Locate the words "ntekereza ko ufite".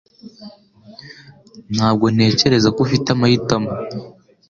2.13-3.07